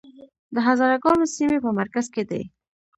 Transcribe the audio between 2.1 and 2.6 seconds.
کې دي